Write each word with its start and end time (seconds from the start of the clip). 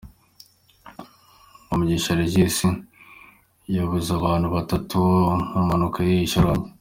Kamugisha 1.65 2.17
Regis 2.19 2.57
yabuze 3.75 4.09
abantu 4.19 4.47
batatu 4.55 4.97
mu 5.51 5.61
mpanuka 5.67 5.99
y'i 6.07 6.29
Shyorongi. 6.31 6.69